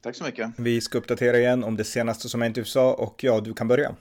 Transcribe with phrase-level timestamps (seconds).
[0.00, 0.50] Tack så mycket.
[0.56, 3.68] Vi ska uppdatera igen om det senaste som hänt i USA och ja, du kan
[3.68, 3.94] börja.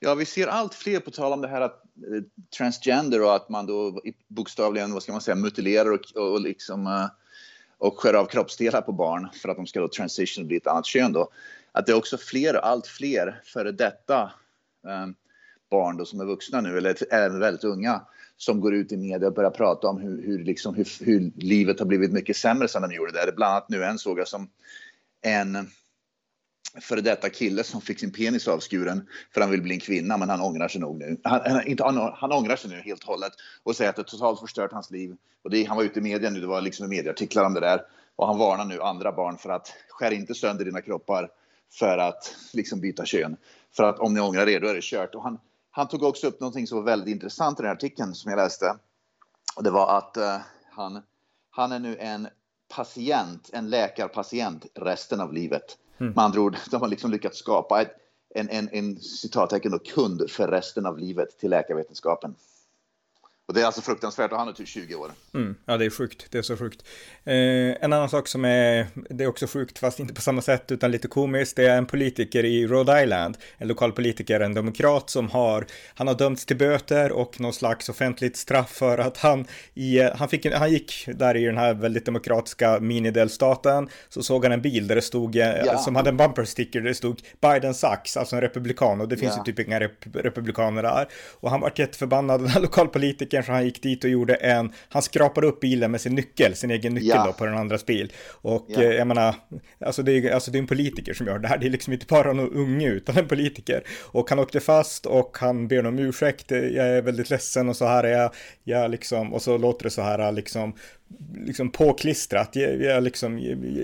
[0.00, 2.22] Ja, vi ser allt fler på tal om det här att eh,
[2.58, 7.06] transgender och att man då bokstavligen, vad ska man säga, mutilerar och, och liksom eh,
[7.78, 10.66] och skär av kroppsdelar på barn för att de ska då transition och bli ett
[10.66, 11.30] annat kön då.
[11.72, 14.32] Att det är också fler, allt fler före detta
[14.86, 15.06] eh,
[15.70, 18.02] barn då som är vuxna nu eller även väldigt unga
[18.36, 21.78] som går ut i media och börjar prata om hur, hur, liksom, hur, hur livet
[21.78, 23.32] har blivit mycket sämre sedan de gjorde det.
[23.36, 24.48] Bland annat nu en såg jag som
[25.22, 25.70] en
[26.80, 30.28] före detta kille som fick sin penis avskuren för han vill bli en kvinna, men
[30.28, 31.20] han ångrar sig nog nu.
[31.24, 34.40] Han, inte, han, han ångrar sig nu helt och hållet och säger att det totalt
[34.40, 35.16] förstört hans liv.
[35.44, 37.82] Och det, han var ute i media nu, det var liksom medieartiklar om det där.
[38.16, 41.30] Och han varnar nu andra barn för att skär inte sönder dina kroppar
[41.72, 43.36] för att liksom byta kön.
[43.76, 45.14] För att om ni ångrar er, då är det kört.
[45.14, 45.38] Och han,
[45.70, 48.36] han tog också upp någonting som var väldigt intressant i den här artikeln som jag
[48.36, 48.76] läste.
[49.56, 50.36] Och det var att uh,
[50.70, 51.02] han,
[51.50, 52.28] han är nu en
[52.68, 55.78] patient, en läkarpatient resten av livet.
[55.98, 56.12] Mm.
[56.12, 57.92] Med andra ord, de har liksom lyckats skapa ett,
[58.34, 62.34] en, en, en citattecken och kund för resten av livet till läkarvetenskapen.
[63.48, 65.12] Och det är alltså fruktansvärt och han är typ 20 år.
[65.34, 66.26] Mm, ja, det är sjukt.
[66.30, 66.84] Det är så sjukt.
[67.24, 67.34] Eh,
[67.84, 70.90] en annan sak som är, det är också sjukt, fast inte på samma sätt, utan
[70.90, 75.30] lite komiskt, det är en politiker i Rhode Island, en lokal politiker, en demokrat som
[75.30, 80.00] har, han har dömts till böter och någon slags offentligt straff för att han i,
[80.00, 84.62] han fick, han gick där i den här väldigt demokratiska minidelstaten, så såg han en
[84.62, 85.78] bil där det stod, eh, ja.
[85.78, 89.16] som hade en bumper sticker där det stod Biden sucks, alltså en republikan, och det
[89.16, 89.42] finns ja.
[89.46, 91.08] ju typ inga rep republikaner där.
[91.40, 95.02] Och han var jätteförbannad, den här lokalpolitikern kanske han gick dit och gjorde en, han
[95.02, 97.24] skrapade upp bilen med sin nyckel, sin egen nyckel ja.
[97.26, 98.12] då på den andras bil.
[98.30, 98.82] Och ja.
[98.82, 99.34] eh, jag menar,
[99.80, 101.92] alltså det, är, alltså det är en politiker som gör det här, det är liksom
[101.92, 103.82] inte bara någon unge utan en politiker.
[104.04, 107.86] Och han åkte fast och han ber om ursäkt, jag är väldigt ledsen och så
[107.86, 108.34] här är jag,
[108.64, 110.72] jag liksom, och så låter det så här liksom,
[111.34, 113.38] liksom påklistrat, jag, jag liksom,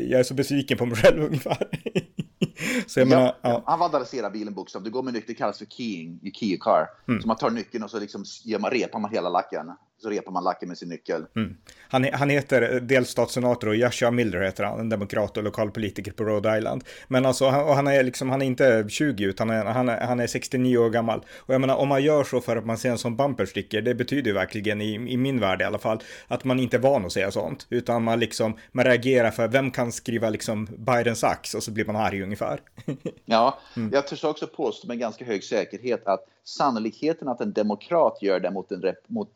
[0.09, 1.69] jag är så besviken på mig själv ungefär.
[2.87, 3.63] Så jag ja, menar, ja.
[3.67, 4.85] Han vandaliserar bilen bokstavligt.
[4.85, 6.87] Det går med nyckel, det kallas för keying i key car.
[7.09, 7.21] Mm.
[7.23, 9.73] Så man tar nyckeln och så liksom gör man, repar man hela lacken
[10.05, 11.27] så repar man lacken med sin nyckel.
[11.37, 11.57] Mm.
[11.89, 16.59] Han, han heter delstatssenator och Joshua Milder heter han, en demokrat och lokalpolitiker på Rhode
[16.59, 16.85] Island.
[17.09, 19.89] Men alltså, han, och han är liksom, han är inte 20 utan han är, han
[19.89, 21.25] är, han är 69 år gammal.
[21.37, 23.95] Och jag menar, om man gör så för att man ser en sån bumpersticker, det
[23.95, 27.05] betyder ju verkligen i, i min värld i alla fall, att man inte är van
[27.05, 27.67] att säga sånt.
[27.71, 31.85] Utan man liksom, man reagerar för vem kan skriva liksom Bidens ax och så blir
[31.85, 32.61] man arg ungefär.
[33.25, 33.91] ja, mm.
[33.93, 38.51] jag törs också påstå med ganska hög säkerhet att sannolikheten att en demokrat gör det
[38.51, 39.31] mot en, rep, mot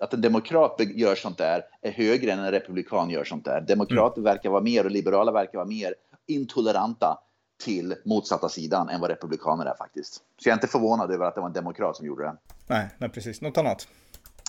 [0.00, 3.60] att en demokrat gör sånt där är högre än en republikan gör sånt där.
[3.60, 4.24] Demokrater mm.
[4.24, 5.94] verkar vara mer och liberala verkar vara mer
[6.26, 7.18] intoleranta
[7.64, 10.14] till motsatta sidan än vad republikaner är faktiskt.
[10.14, 12.36] Så jag är inte förvånad över att det var en demokrat som gjorde det.
[12.66, 13.40] Nej, nej precis.
[13.40, 13.88] Något annat?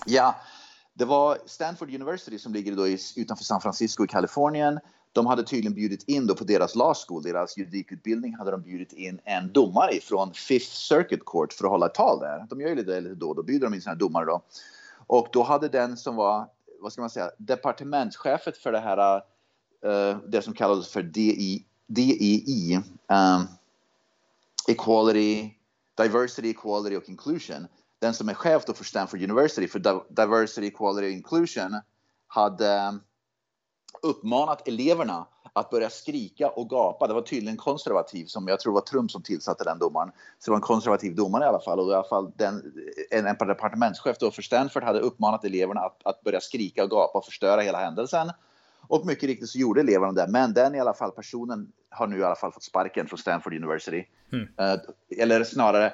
[0.05, 0.35] Ja,
[0.93, 4.79] det var Stanford University som ligger då i, utanför San Francisco i Kalifornien.
[5.11, 8.93] De hade tydligen bjudit in då på deras law school, deras juridikutbildning, hade de bjudit
[8.93, 12.45] in en domare från Fifth Circuit Court för att hålla ett tal där.
[12.49, 14.41] De gör ju det lite då, då bjuder de in sina domare då.
[15.09, 16.47] Och då hade den som var,
[16.79, 19.15] vad ska man säga, departementschefet för det här,
[19.85, 23.41] uh, det som kallades för DI, DEI, um, eh,
[24.67, 25.53] Equality,
[25.97, 27.67] Diversity, Equality och Inclusion.
[27.99, 31.81] Den som är chef då för Stanford University för Diversity, Equality och Inclusion
[32.27, 32.99] hade
[34.01, 37.07] uppmanat eleverna att börja skrika och gapa.
[37.07, 40.11] Det var tydligen konservativ, som jag tror var Trump som tillsatte den domaren.
[40.39, 41.79] Så det var en konservativ domare i alla fall.
[41.79, 42.73] Och i alla fall den,
[43.11, 47.17] en, en departementschef då för Stanford hade uppmanat eleverna att, att börja skrika och gapa
[47.17, 48.31] och förstöra hela händelsen.
[48.87, 50.27] Och mycket riktigt så gjorde eleverna det.
[50.27, 53.53] Men den i alla fall personen har nu i alla fall fått sparken från Stanford
[53.53, 54.05] University.
[54.31, 54.43] Mm.
[54.43, 54.79] Uh,
[55.17, 55.93] eller snarare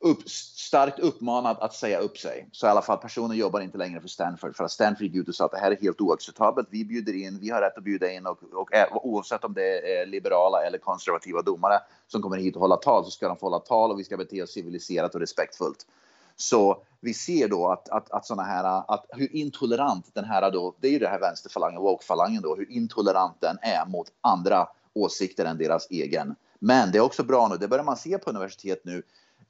[0.00, 2.48] upp, starkt uppmanad att säga upp sig.
[2.52, 5.28] Så i alla fall personen jobbar inte längre för Stanford för att Stanford gick ut
[5.28, 6.68] och sa att det här är helt oacceptabelt.
[6.70, 9.98] Vi bjuder in, vi har rätt att bjuda in och, och, och oavsett om det
[10.00, 13.46] är liberala eller konservativa domare som kommer hit och hålla tal så ska de få
[13.46, 15.86] hålla tal och vi ska bete oss civiliserat och respektfullt.
[16.36, 20.74] Så vi ser då att, att, att såna här, att hur intolerant den här då,
[20.80, 25.44] det är ju det här vänsterfalangen, woke-falangen då, hur intolerant den är mot andra åsikter
[25.44, 26.34] än deras egen.
[26.58, 29.02] Men det är också bra nu, det börjar man se på universitet nu,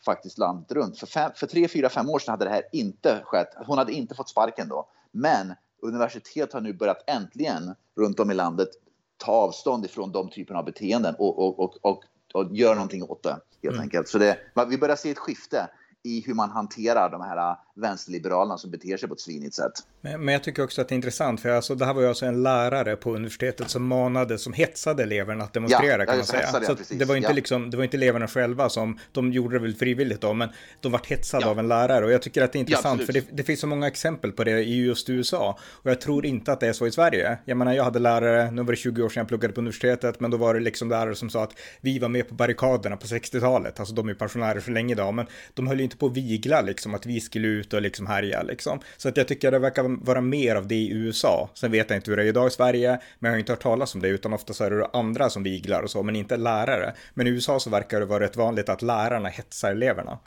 [0.05, 0.99] faktiskt landet runt.
[0.99, 3.49] För, fem, för tre, fyra, fem år sedan hade det här inte skett.
[3.67, 4.89] Hon hade inte fått sparken då.
[5.13, 8.69] Men universitet har nu börjat äntligen runt om i landet
[9.17, 12.05] ta avstånd ifrån de typerna av beteenden och, och, och, och
[12.35, 13.81] och gör någonting åt det helt Mm.
[13.81, 14.09] enkelt.
[14.09, 15.69] Så det, vi börjar se ett skifte
[16.03, 19.73] i hur man hanterar de här vänsterliberalerna som beter sig på ett svinigt sätt.
[20.01, 22.09] Men, men jag tycker också att det är intressant, för alltså, det här var ju
[22.09, 26.27] alltså en lärare på universitetet som manade, som hetsade eleverna att demonstrera Ja, kan man
[26.27, 26.41] säga.
[26.47, 26.99] hetsade, Så precis.
[26.99, 27.33] det var inte Ja.
[27.35, 30.49] liksom, det var inte eleverna själva som, de gjorde det väl frivilligt då, men
[30.81, 31.51] de vart hetsade Ja.
[31.51, 32.05] av en lärare.
[32.05, 34.45] Och jag tycker att det är intressant, för det, det finns så många exempel på
[34.45, 35.59] det i just USA.
[35.71, 37.39] Och jag tror inte att det är så i Sverige.
[37.45, 40.21] Jag menar, jag hade lärare, nu var det 20 år sedan jag pluggade på universitetet,
[40.21, 43.07] men då var det liksom lärare som sa att vi var med på barrikaderna på
[43.07, 43.81] 60-talet.
[43.81, 46.61] Alltså de är pensionärer för länge idag, men de höll ju inte på att vigla
[46.61, 48.81] liksom, att vi skulle ut och liksom härja liksom.
[48.97, 51.51] Så att jag tycker det verkar vara mer av det i USA.
[51.55, 53.63] Sen vet jag inte hur det är idag i Sverige, men jag har inte hört
[53.63, 56.37] talas om det, utan ofta så är det andra som viglar och så, men inte
[56.37, 56.95] lärare.
[57.15, 60.19] Men i USA så verkar det vara rätt vanligt att lärarna hetsar eleverna.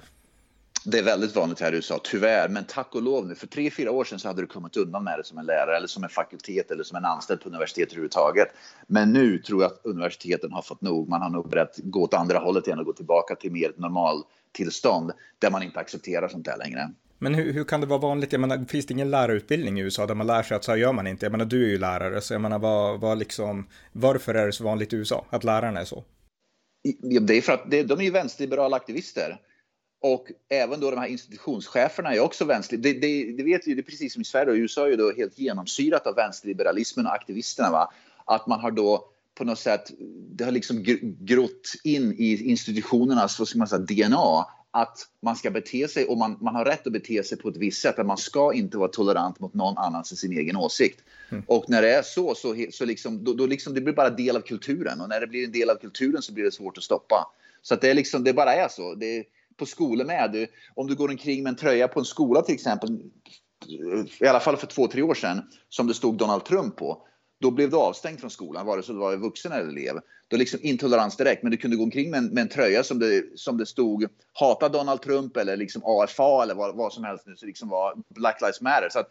[0.86, 2.50] Det är väldigt vanligt här i USA, tyvärr.
[2.50, 5.04] Men tack och lov nu, för tre, fyra år sedan så hade du kommit undan
[5.04, 7.92] med det som en lärare eller som en fakultet eller som en anställd på universitetet
[7.92, 8.48] överhuvudtaget.
[8.88, 11.10] Men nu tror jag att universiteten har fått nog.
[11.10, 14.24] Man har nog börjat gå åt andra hållet igen och gå tillbaka till mer normal
[14.52, 16.92] tillstånd där man inte accepterar sånt där längre.
[17.24, 18.32] Men hur, hur kan det vara vanligt?
[18.32, 20.78] Jag menar, finns det ingen lärarutbildning i USA där man lär sig att så här
[20.78, 21.26] gör man inte?
[21.26, 24.54] Jag menar, du är ju lärare, så jag menar, vad, vad liksom, varför är det
[24.54, 26.04] så vanligt i USA att lärarna är så?
[27.02, 29.40] Det är för att det, de är ju vänsterliberala aktivister.
[30.02, 32.78] Och även då de här institutionscheferna är också vänster.
[32.78, 34.96] Det, det, det vet vi, det är precis som i Sverige och USA är ju
[34.96, 37.72] då helt genomsyrat av vänsterliberalismen och aktivisterna.
[37.72, 37.94] Va?
[38.26, 39.92] Att man har då på något sätt,
[40.32, 40.84] det har liksom
[41.20, 46.18] grott in i institutionernas, vad ska man säga, DNA att man ska bete sig och
[46.18, 48.00] man, man har rätt att bete sig på ett visst sätt.
[48.00, 51.04] Att man ska inte vara tolerant mot någon annans än sin egen åsikt.
[51.48, 54.36] Och när det är så, så, så liksom, då, då liksom, det blir bara del
[54.36, 55.02] av kulturen.
[55.02, 57.32] Och när det blir en del av kulturen så blir det svårt att stoppa.
[57.62, 58.96] Så att det, är liksom, det bara är så.
[58.96, 59.24] Det är,
[59.58, 60.32] på skolor med.
[60.32, 63.00] Du, om du går omkring med en tröja på en skola till exempel,
[64.20, 67.08] i alla fall för två, tre år sedan, som det stod Donald Trump på,
[67.42, 70.00] då blev du avstängd från skolan, vare sig du var vuxen eller elev.
[70.28, 73.00] Då liksom intolerans direkt, men du kunde gå omkring med en, med en tröja som
[73.00, 77.28] det, som det stod hata Donald Trump eller liksom AFA eller vad, vad som helst
[77.28, 78.90] nu, så liksom var Black Lives Matter.
[78.90, 79.10] Så att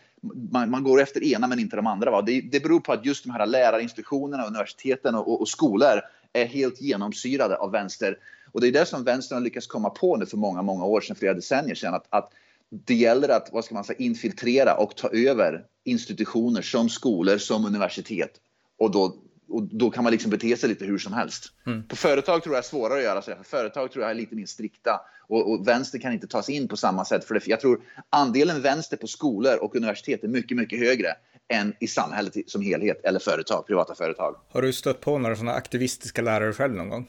[0.51, 2.11] man, man går efter ena men inte de andra.
[2.11, 2.23] Va?
[2.23, 6.01] Det, det beror på att just de här lärarinstitutionerna, universiteten och, och, och skolor
[6.33, 8.19] är helt genomsyrade av vänster.
[8.53, 11.01] Och det är det som vänstern har lyckats komma på nu för många, många år
[11.01, 12.33] sedan, flera decennier sedan, att, att
[12.71, 17.65] det gäller att vad ska man säga, infiltrera och ta över institutioner som skolor, som
[17.65, 18.31] universitet.
[18.79, 19.17] Och då,
[19.49, 21.53] och då kan man liksom bete sig lite hur som helst.
[21.89, 23.33] På företag tror jag är svårare att göra så.
[23.37, 25.01] För företag tror jag är lite mer strikta.
[25.29, 27.25] Och, och vänster kan inte tas in på samma sätt.
[27.25, 27.81] För det, jag tror
[28.11, 31.09] andelen vänster på skolor och universitet är mycket, mycket högre
[31.49, 34.37] än i samhället som helhet eller företag, privata företag.
[34.49, 37.09] Har du stött på några sådana aktivistiska lärare själv någon gång?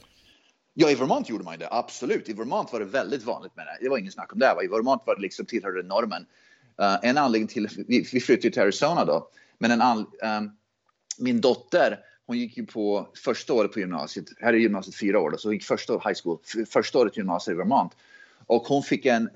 [0.73, 2.29] Ja, i Vermont gjorde man det, absolut.
[2.29, 3.77] I Vermont var det väldigt vanligt med det.
[3.81, 4.53] Det var ingen snack om det.
[4.56, 4.63] Va?
[4.63, 6.25] I Vermont var det liksom tillhörde normen.
[6.81, 10.51] Uh, en anledning till, vi, vi flyttade till Arizona då, men en an, um, ehm,
[11.19, 15.31] min dotter, hon gick ju på första året på gymnasiet, här är gymnasiet fyra år
[15.31, 16.39] då, så hon gick första high school,
[16.69, 17.91] första året gymnasiet i Vermont.
[18.47, 19.29] Och hon fick en,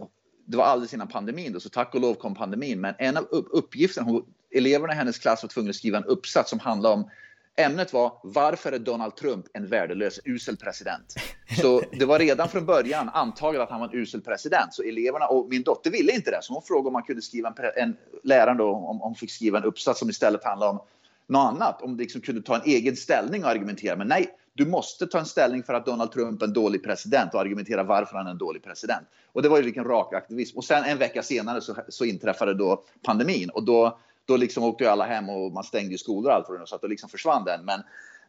[0.45, 3.23] det var alldeles innan pandemin då, så tack och lov kom pandemin, men en av
[3.31, 7.09] uppgifterna, hon, eleverna i hennes klass var tvungna att skriva en uppsats som handlade om
[7.57, 11.15] Ämnet var varför är Donald Trump en värdelös, usel president?
[11.61, 14.73] Så det var redan från början antaget att han var en usel president.
[14.73, 17.53] Så eleverna och min dotter ville inte det, så hon frågade om man kunde skriva
[17.57, 20.79] en, en läraren då, om, om hon fick skriva en uppsats som istället handlade om
[21.27, 21.81] något annat.
[21.81, 23.95] Om de liksom kunde ta en egen ställning och argumentera.
[23.95, 27.33] Men nej, du måste ta en ställning för att Donald Trump är en dålig president
[27.33, 29.07] och argumentera varför han är en dålig president.
[29.33, 30.57] Och det var ju vilken rak aktivism.
[30.57, 34.83] Och sen en vecka senare så, så inträffade då pandemin och då då liksom åkte
[34.83, 36.87] ju alla hem och man stängde ju skolor och allt för det, så att då
[36.87, 37.65] liksom försvann den.
[37.65, 37.83] Men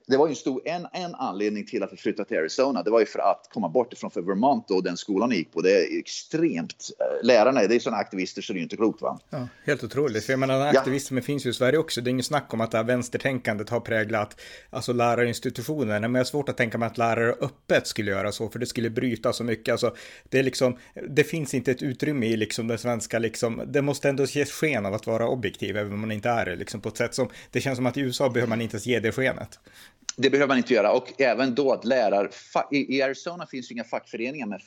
[0.06, 2.82] det var ju en stor, en, en anledning till att vi flyttade till Arizona.
[2.82, 5.52] Det var ju för att komma bort ifrån för Vermont och den skolan jag gick
[5.52, 5.60] på.
[5.60, 6.90] Det är extremt,
[7.22, 9.18] lärarna, det är sådana aktivister så det är ju inte klokt va?
[9.30, 10.25] Ja, helt otroligt.
[10.25, 11.26] För jag menar, den aktivismen ja.
[11.26, 12.00] finns ju i Sverige också.
[12.00, 16.00] Det är inget snack om att det här vänstertänkandet har präglat alltså lärarinstitutioner.
[16.00, 18.66] Men jag har svårt att tänka mig att lärare öppet skulle göra så, för det
[18.66, 19.72] skulle bryta så mycket.
[19.72, 19.94] Alltså,
[20.28, 20.76] det är liksom,
[21.08, 24.86] det finns inte ett utrymme i liksom den svenska, liksom, det måste ändå ges sken
[24.86, 27.28] av att vara objektiv, även om man inte är det, liksom på ett sätt som,
[27.50, 29.58] det känns som att i USA behöver man inte ens ge det skenet.
[30.18, 32.30] Det behöver man inte göra och även då att lärar...
[32.70, 34.62] I Arizona finns ju inga fackföreningar men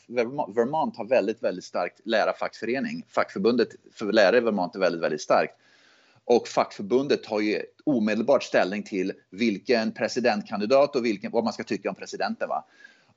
[0.56, 3.06] Vermont har väldigt, väldigt starkt lärarfackförening.
[3.10, 5.54] Fackförbundet för lärare i Vermont är väldigt, väldigt starkt.
[6.26, 11.90] Och fackförbundet tar ju omedelbart ställning till vilken presidentkandidat och vilken, vad man ska tycka
[11.90, 12.50] om presidenten.
[12.50, 12.66] Va?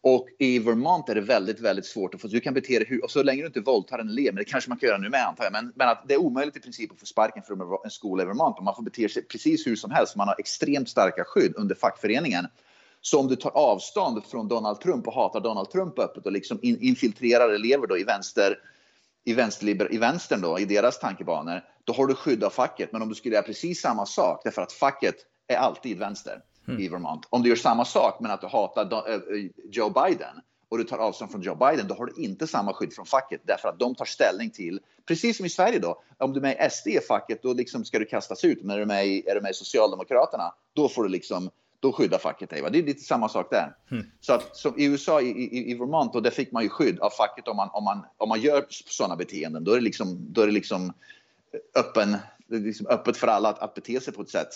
[0.05, 2.29] Och i Vermont är det väldigt, väldigt svårt att få...
[2.29, 3.05] Du kan bete dig hur...
[3.05, 5.09] Och så länge du inte våldtar en elev, men det kanske man kan göra nu
[5.09, 7.61] med antar jag, men, men att det är omöjligt i princip att få sparken från
[7.85, 8.63] en skola i Vermont.
[8.63, 10.17] Man får bete sig precis hur som helst.
[10.17, 12.47] Man har extremt starka skydd under fackföreningen.
[13.01, 16.59] Så om du tar avstånd från Donald Trump och hatar Donald Trump öppet och liksom
[16.63, 18.57] in, infiltrerar elever då i vänster
[19.25, 22.93] i, vänsterliber, i vänstern då, i deras tankebanor, då har du skydd av facket.
[22.93, 25.15] Men om du skulle göra precis samma sak, därför att facket
[25.47, 26.81] är alltid vänster mm.
[26.81, 27.27] i Vermont.
[27.31, 29.21] Om du gör samma sak men att du hatar eh,
[29.71, 32.93] Joe Biden och du tar avstånd från Joe Biden, då har du inte samma skydd
[32.95, 36.39] från facket därför att de tar ställning till, precis som i Sverige då, om du
[36.39, 38.63] är med i SD i facket, då liksom ska du kastas ut.
[38.63, 41.51] Men är du med i, är du med i Socialdemokraterna, då får du liksom
[41.81, 42.63] då skyddar facket dig.
[42.63, 42.71] Va?
[42.71, 43.77] Det är lite samma sak där.
[43.91, 44.07] Mm.
[44.21, 47.01] Så att som i USA, i, i, i Vermont, och där fick man ju skydd
[47.01, 49.65] av facket om man, om man, om man gör sådana beteenden.
[49.65, 50.93] Då är det liksom, då är det liksom
[51.75, 52.17] öppen,
[52.47, 54.49] det är liksom öppet för alla att, att bete sig på ett sätt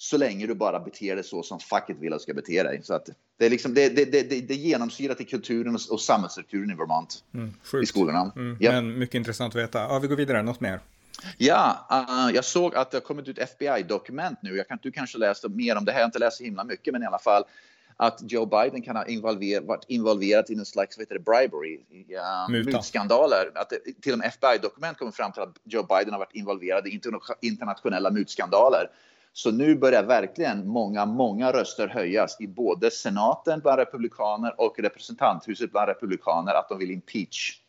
[0.00, 2.80] så länge du bara beter dig så som facket vill att du ska bete dig.
[2.82, 6.70] Så att det, är liksom, det, det, det, det genomsyrat i kulturen och, och samhällsstrukturen
[6.70, 7.24] i Vermont.
[7.34, 8.32] Mm, i skolorna.
[8.36, 8.72] Mm, yep.
[8.72, 9.78] Men mycket intressant att veta.
[9.78, 10.80] Ja, vi går vidare, något mer?
[11.38, 14.56] Ja, uh, jag såg att det har kommit ut FBI-dokument nu.
[14.56, 15.98] Jag kan, du kanske läste mer om det här.
[15.98, 17.44] Jag har inte läst så himla mycket, men i alla fall
[17.96, 21.76] att Joe Biden kan ha involver, varit involverad i någon slags vad heter det, bribery,
[22.16, 23.50] uh, mutskandaler.
[23.54, 26.86] Att det, till och med FBI-dokument kommer fram till att Joe Biden har varit involverad
[26.86, 27.00] i
[27.40, 28.90] internationella mutskandaler.
[29.32, 35.70] Så nu börjar verkligen många, många röster höjas i både senaten bland republikaner och representanthuset
[35.70, 37.60] bland republikaner att de vill impeach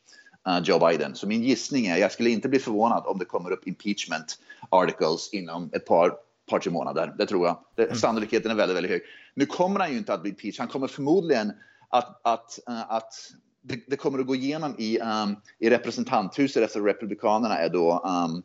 [0.48, 1.16] uh, Joe Biden.
[1.16, 4.40] Så min gissning är, jag skulle inte bli förvånad om det kommer upp impeachment
[4.70, 6.14] articles inom ett par,
[6.50, 7.16] par tre månader.
[7.18, 7.60] Det tror jag.
[7.76, 7.96] Det, mm.
[7.96, 9.02] Sannolikheten är väldigt, väldigt hög.
[9.34, 10.60] Nu kommer han ju inte att bli impeached.
[10.60, 11.54] Han kommer förmodligen
[11.90, 13.14] att, att, uh, att
[13.62, 18.44] det, det, kommer att gå igenom i, um, i representanthuset efter republikanerna är då um,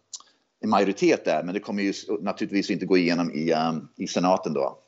[0.64, 4.52] en majoritet där, men det kommer ju naturligtvis inte gå igenom i, um, i senaten
[4.52, 4.78] då.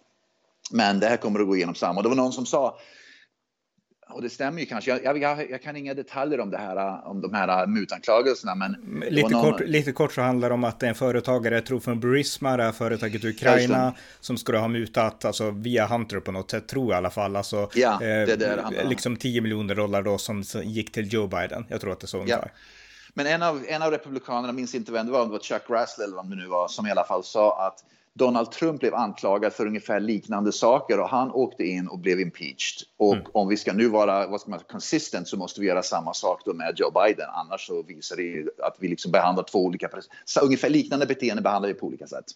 [0.72, 1.96] Men det här kommer att gå igenom samma.
[1.96, 2.78] Och det var någon som sa,
[4.08, 7.20] och det stämmer ju kanske, jag, jag, jag, kan inga detaljer om, det här, om
[7.20, 8.54] de här mutanklagelserna.
[8.54, 8.76] Men
[9.08, 9.52] lite, någon...
[9.52, 12.00] kort, lite kort så handlar det om att det är en företagare, jag tror från
[12.00, 16.50] Burisma, det här företaget i Ukraina, som skulle ha mutat, alltså via Hunter på något
[16.50, 17.36] sätt, tror jag i alla fall.
[17.36, 21.26] Alltså, ja, det är det eh, liksom 10 miljoner dollar då som gick till Joe
[21.26, 21.66] Biden.
[21.68, 22.50] Jag tror att det är så ungefär.
[22.54, 22.60] Ja.
[23.16, 25.62] Men en av, en av republikanerna, minns inte vem det var, om det var Chuck
[25.68, 28.94] Russell eller vad det nu var, som i alla fall sa att Donald Trump blev
[28.94, 32.86] anklagad för ungefär liknande saker och han åkte in och blev impeached.
[32.96, 33.26] Och mm.
[33.32, 36.42] om vi ska nu vara vad ska man, consistent så måste vi göra samma sak
[36.44, 37.26] då med Joe Biden.
[37.28, 39.90] Annars så visar det att vi liksom behandlar två olika,
[40.42, 42.26] ungefär liknande beteende behandlar vi på olika sätt.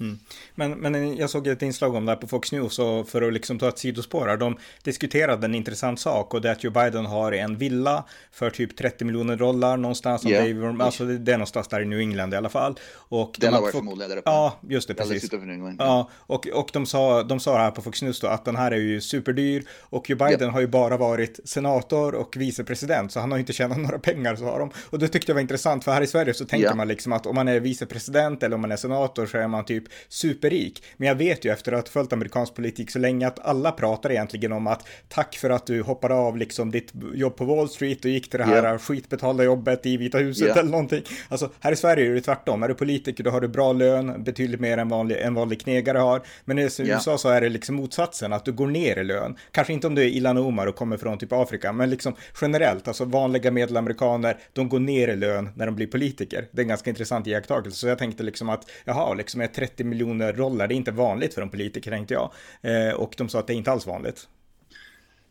[0.00, 0.18] Mm.
[0.54, 3.32] Men, men jag såg ett inslag om det här på Fox News och för att
[3.32, 6.70] liksom ta ett sidospår här, de diskuterade en intressant sak och det är att Joe
[6.70, 10.26] Biden har en villa för typ 30 miljoner dollar någonstans.
[10.26, 10.50] Yeah.
[10.50, 12.78] Är, alltså det är någonstans där i New England i alla fall.
[12.94, 14.30] Och Delaware de förmodligen där uppe.
[14.30, 15.30] Ja, just det, precis.
[15.78, 18.70] Ja, och, och de, sa, de sa här på Fox News då att den här
[18.70, 20.52] är ju superdyr och Joe Biden yep.
[20.52, 24.58] har ju bara varit senator och vicepresident så han har inte tjänat några pengar sa
[24.58, 24.70] de.
[24.76, 26.76] Och det tyckte jag var intressant för här i Sverige så tänker yeah.
[26.76, 29.64] man liksom att om man är vicepresident eller om man är senator så är man
[29.64, 30.82] typ superrik.
[30.96, 34.10] Men jag vet ju efter att ha följt amerikansk politik så länge att alla pratar
[34.10, 38.04] egentligen om att tack för att du hoppade av liksom ditt jobb på Wall Street
[38.04, 38.78] och gick till det här yeah.
[38.78, 40.58] skitbetalda jobbet i Vita huset yeah.
[40.58, 41.02] eller någonting.
[41.28, 42.62] Alltså här i Sverige är det tvärtom.
[42.62, 45.98] Är du politiker då har du bra lön, betydligt mer än vanlig, en vanlig knegare
[45.98, 46.22] har.
[46.44, 47.16] Men i USA yeah.
[47.16, 49.36] så är det liksom motsatsen, att du går ner i lön.
[49.52, 52.88] Kanske inte om du är Ilan Omar och kommer från typ Afrika, men liksom generellt,
[52.88, 56.48] alltså vanliga medelamerikaner, de går ner i lön när de blir politiker.
[56.52, 57.78] Det är en ganska intressant iakttagelse.
[57.78, 60.68] Så jag tänkte liksom att, jaha, liksom är 30 miljoner roller.
[60.68, 62.32] Det är inte vanligt för en politiker tänkte jag.
[62.62, 64.28] Eh, och de sa att det är inte alls vanligt.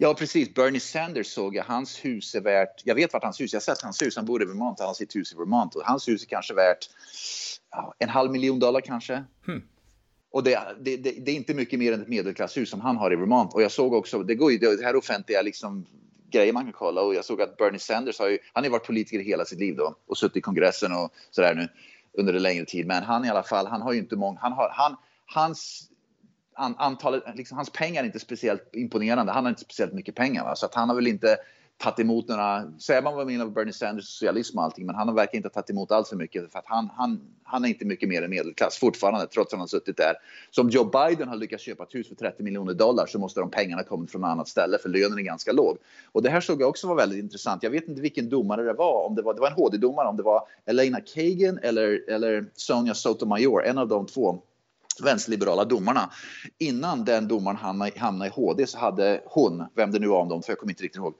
[0.01, 0.53] Ja, precis.
[0.53, 1.63] Bernie Sanders såg jag.
[1.63, 2.82] Hans hus är värt...
[2.84, 4.15] Jag vet vart hans hus Jag har sett hans hus.
[4.15, 4.79] Han bor i Vermont.
[4.79, 5.75] Han har sitt hus i Vermont.
[5.75, 6.89] Och hans hus är kanske värt
[7.72, 9.24] ja, en halv miljon dollar kanske.
[9.46, 9.62] Hmm.
[10.32, 13.13] Och det, det, det, det, är inte mycket mer än ett medelklasshus som han har
[13.13, 13.53] i Vermont.
[13.53, 15.86] Och jag såg också, det går ju, det här offentliga liksom
[16.32, 17.01] grejer man kan kolla.
[17.01, 19.75] Och jag såg att Bernie Sanders har ju, han har varit politiker hela sitt liv
[19.75, 21.68] då och suttit i kongressen och sådär nu
[22.20, 22.88] under en längre tid.
[22.88, 24.96] Men han i alla fall, han har ju inte många, han har, han,
[25.26, 25.90] hans
[26.78, 29.32] antalet, liksom, hans pengar är inte speciellt imponerande.
[29.32, 30.44] Han har inte speciellt mycket pengar.
[30.44, 30.56] Va?
[30.56, 31.38] Så att han har väl inte
[31.79, 34.95] tagit emot några, säger man vad man menar med Bernie Sanders socialism och allting, men
[34.95, 37.69] han har verkligen inte tagit emot alls för mycket för att han, han, han är
[37.69, 40.13] inte mycket mer än medelklass fortfarande trots att han har suttit där.
[40.51, 43.39] Så om Joe Biden har lyckats köpa ett hus för 30 miljoner dollar så måste
[43.39, 45.77] de pengarna kommit från ett annat ställe för lönen är ganska låg.
[46.12, 47.63] Och det här såg jag också var väldigt intressant.
[47.63, 50.17] Jag vet inte vilken domare det var, om det var, det var en HD-domare, om
[50.17, 54.41] det var Elena Kagan eller, eller Sonia Sotomayor, en av de två
[55.03, 56.09] vänsterliberala domarna.
[56.57, 57.57] Innan den domaren
[57.98, 60.71] hamnade, i HD så hade hon, vem det nu var om dem, för jag kommer
[60.71, 61.13] inte riktigt ihåg,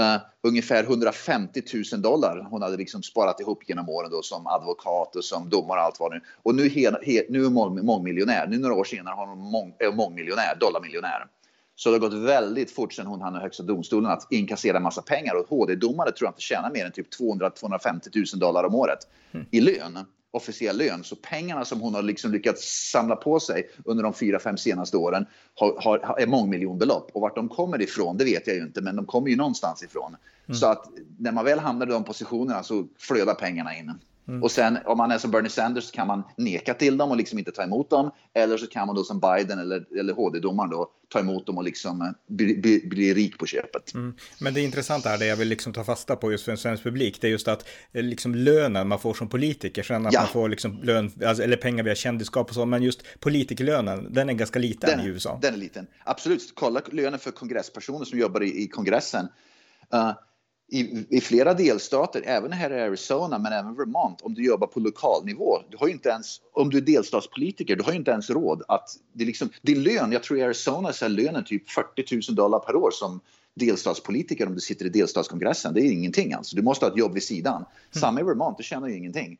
[0.00, 1.62] Uh, ungefär 150
[1.92, 5.78] 000 dollar hon hade liksom sparat ihop genom åren då som advokat och som domare
[5.80, 6.20] och allt vad nu.
[6.42, 8.46] Och nu, he, he, nu är hon mångmiljonär.
[8.46, 11.26] Nu några år senare har hon mång, är mångmiljonär, dollarmiljonär.
[11.74, 15.34] Så det har gått väldigt fort sedan hon i Högsta domstolen att inkassera massa pengar.
[15.34, 18.98] Och HD-domare tror jag inte tjänar mer än typ 200-250 000 dollar om året
[19.32, 19.46] mm.
[19.50, 19.98] i lön
[20.36, 21.04] officiell lön.
[21.04, 24.96] Så pengarna som hon har liksom lyckats samla på sig under de fyra, fem senaste
[24.96, 27.10] åren har, har, är mångmiljonbelopp.
[27.14, 29.82] Och vart de kommer ifrån, det vet jag ju inte, men de kommer ju någonstans
[29.82, 30.16] ifrån.
[30.46, 30.56] Mm.
[30.56, 30.88] Så att
[31.18, 33.92] när man väl hamnar i de positionerna så flödar pengarna in.
[34.28, 34.42] Mm.
[34.42, 37.16] Och sen om man är som Bernie Sanders så kan man neka till dem och
[37.16, 38.10] liksom inte ta emot dem.
[38.34, 41.64] Eller så kan man då som Biden eller, eller HD-domaren då ta emot dem och
[41.64, 43.94] liksom eh, bli, bli, bli rik på köpet.
[43.94, 44.16] Mm.
[44.40, 46.82] Men det intressanta här, det jag vill liksom ta fasta på just för en svensk
[46.82, 50.20] publik, det är just att eh, liksom lönen man får som politiker, sen att ja.
[50.20, 54.28] man får liksom lön, alltså, eller pengar via kändisskap och så, men just politikerlönen, den
[54.28, 55.38] är ganska liten den, i USA.
[55.42, 56.52] Den är liten, absolut.
[56.54, 59.28] Kolla lönen för kongresspersoner som jobbar i, i kongressen.
[59.94, 60.12] Uh,
[60.68, 64.80] i, i, flera delstater, även här i Arizona men även Vermont, om du jobbar på
[64.80, 68.88] lokalnivå, du har inte ens, om du är delstatspolitiker, du har inte ens råd att,
[69.12, 72.36] det är liksom, din lön, jag tror i Arizona så är lönen typ 40 000
[72.36, 73.20] dollar per år som
[73.54, 77.14] delstatspolitiker om du sitter i delstatskongressen, det är ingenting alltså, du måste ha ett jobb
[77.14, 77.56] vid sidan.
[77.56, 77.66] Mm.
[77.90, 79.38] Samma i Vermont, du tjänar ju ingenting.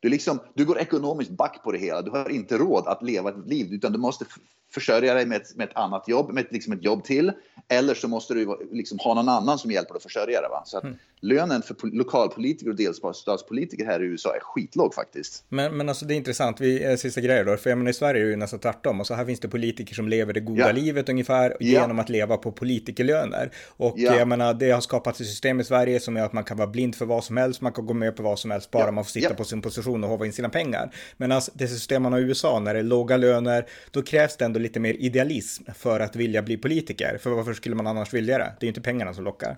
[0.00, 2.02] Du, liksom, du går ekonomiskt back på det hela.
[2.02, 4.24] Du har inte råd att leva ett liv utan du måste
[4.70, 7.32] försörja dig med ett, med ett annat jobb, med ett, liksom ett jobb till.
[7.68, 10.50] Eller så måste du liksom ha någon annan som hjälper dig att försörja dig.
[10.50, 10.62] Va?
[10.64, 15.44] Så att mm lönen för lokalpolitiker och delstatspolitiker här i USA är skitlåg faktiskt.
[15.48, 17.94] Men, men alltså det är intressant, vi, är sista grejer då, för jag menar, i
[17.94, 19.00] Sverige är det ju nästan tvärtom.
[19.00, 20.72] Och så här finns det politiker som lever det goda ja.
[20.72, 21.80] livet ungefär ja.
[21.80, 23.50] genom att leva på politikerlöner.
[23.66, 24.16] Och ja.
[24.16, 26.68] jag menar, det har skapats ett system i Sverige som gör att man kan vara
[26.68, 29.04] blind för vad som helst, man kan gå med på vad som helst, bara man
[29.04, 30.94] får sitta på sin position och hova in sina pengar.
[31.16, 34.36] Men alltså, det system man har i USA, när det är låga löner, då krävs
[34.36, 37.18] det ändå lite mer idealism för att vilja bli politiker.
[37.20, 38.44] För varför skulle man annars vilja det?
[38.44, 39.56] Det är ju inte pengarna som lockar.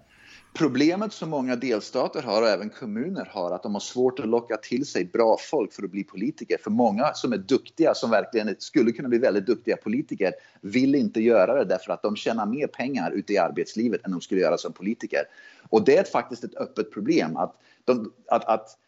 [0.53, 4.57] Problemet som många delstater har och även kommuner har att de har svårt att locka
[4.57, 6.59] till sig bra folk för att bli politiker.
[6.63, 11.21] För många som är duktiga, som verkligen skulle kunna bli väldigt duktiga politiker, vill inte
[11.21, 14.59] göra det därför att de tjänar mer pengar ute i arbetslivet än de skulle göra
[14.59, 15.21] som politiker.
[15.69, 18.79] Och det är faktiskt ett öppet problem att, de, att, att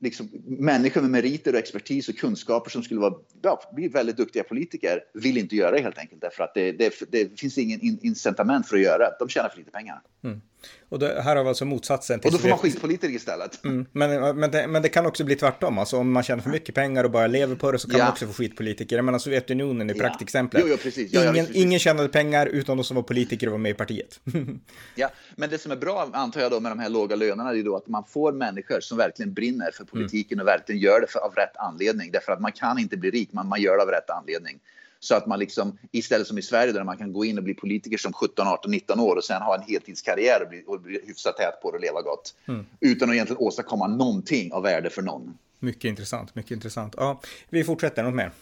[0.00, 4.42] liksom, människor med meriter och expertis och kunskaper som skulle vara, ja, bli väldigt duktiga
[4.42, 8.68] politiker vill inte göra det helt enkelt därför att det, det, det finns ingen incitament
[8.68, 9.16] för att göra det.
[9.18, 10.02] De tjänar för lite pengar.
[10.24, 10.40] Mm.
[10.88, 12.20] Och det, här har vi alltså motsatsen.
[12.20, 13.64] Till och då får man skitpolitiker istället.
[13.64, 15.78] Mm, men, men, det, men det kan också bli tvärtom.
[15.78, 18.04] Alltså om man tjänar för mycket pengar och bara lever på det så kan ja.
[18.04, 18.96] man också få skitpolitiker.
[18.96, 20.00] Jag menar Sovjetunionen är ja.
[20.00, 20.62] praktexemplet.
[20.66, 21.12] Jo, jo, precis.
[21.12, 24.20] Ja, ingen, ingen tjänade pengar utan de som var politiker och var med i partiet.
[24.94, 27.62] ja, men det som är bra antar jag då med de här låga lönerna är
[27.62, 30.42] då att man får människor som verkligen brinner för politiken mm.
[30.42, 32.10] och verkligen gör det för, av rätt anledning.
[32.12, 34.60] Därför att man kan inte bli rik, men man gör det av rätt anledning.
[35.00, 37.54] Så att man liksom istället som i Sverige där man kan gå in och bli
[37.54, 41.00] politiker som 17, 18, 19 år och sen ha en heltidskarriär och bli, och bli
[41.06, 42.34] hyfsat tät på det och leva gott.
[42.48, 42.66] Mm.
[42.80, 45.38] Utan att egentligen åstadkomma någonting av värde för någon.
[45.58, 46.94] Mycket intressant, mycket intressant.
[46.96, 48.32] Ja, vi fortsätter, något mer?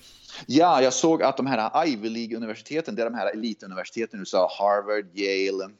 [0.46, 4.50] Ja, jag såg att de här Ivy League-universiteten, det är de här elituniversiteten i USA,
[4.58, 5.70] Harvard, Yale,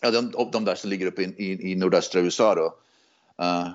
[0.00, 2.74] ja, de, de där som ligger uppe i, i, i nordöstra USA då,
[3.44, 3.68] uh,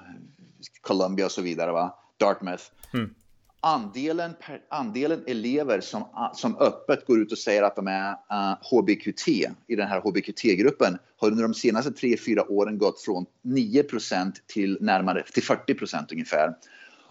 [0.82, 1.96] Columbia och så vidare, va?
[2.18, 2.64] Dartmouth.
[2.94, 3.16] Mm
[3.66, 8.16] andelen, per, andelen elever som, som öppet går ut och säger att de är eh,
[8.32, 9.28] uh, HBQT
[9.68, 15.24] i den här HBQT-gruppen har under de senaste 3-4 åren gått från 9% till närmare
[15.34, 16.56] till 40% ungefär.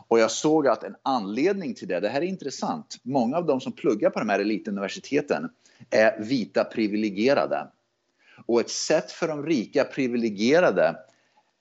[0.08, 3.60] Och jag såg att en anledning till det, det här är intressant, många av de
[3.60, 5.48] som pluggar på de här elituniversiteten
[5.90, 7.68] är vita privilegierade.
[8.46, 10.96] Och ett sätt för de rika privilegierade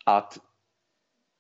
[0.06, 0.38] att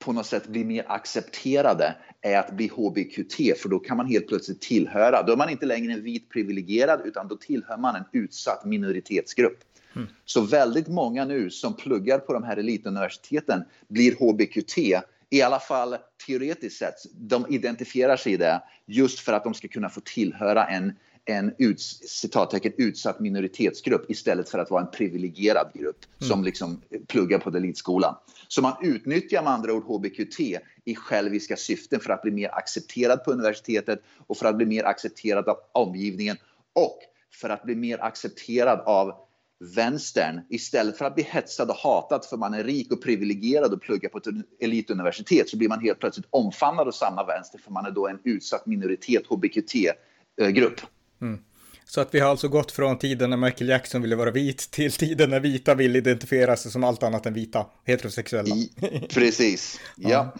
[0.06, 4.28] på något sätt bli mer accepterade är att bli HBQT, för då kan man helt
[4.28, 5.24] plötsligt tillhöra.
[5.24, 9.60] Då är man inte längre en vit privilegierad, utan då tillhör man en utsatt minoritetsgrupp.
[9.96, 10.08] Mm.
[10.26, 14.78] Så väldigt många nu som pluggar på de här elituniversiteten blir HBQT,
[15.30, 16.96] i alla fall teoretiskt sett.
[17.14, 20.94] De identifierar sig i det just för att de ska kunna få tillhöra en
[21.26, 26.30] en ut, citattecken, utsatt minoritetsgrupp istället för att vara en privilegierad grupp mm.
[26.30, 28.16] som liksom pluggar på elitskolan.
[28.48, 30.40] Så man utnyttjar med andra ord HBQT
[30.86, 34.84] i själviska syften för att bli mer accepterad på universitetet och för att bli mer
[34.84, 36.38] accepterad av omgivningen
[36.74, 37.00] och
[37.34, 39.14] för att bli mer accepterad av
[39.76, 43.82] vänstern istället för att bli hetsad och hatad för man är rik och privilegierad och
[43.82, 44.28] pluggar på ett
[44.60, 48.20] elituniversitet så blir man helt plötsligt omfamnad av samma vänster för man är då en
[48.24, 50.82] utsatt minoritet, HBQT-grupp.
[51.22, 51.40] Mm.
[51.86, 54.92] Så att vi har alltså gått från tiden när Michael Jackson ville vara vit till
[54.92, 58.56] tiden när vita vill identifiera sig som allt annat än vita, heterosexuella.
[58.56, 58.72] I,
[59.14, 60.10] precis, ja.
[60.10, 60.34] ja.